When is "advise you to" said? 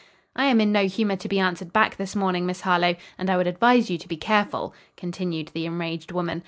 3.45-4.07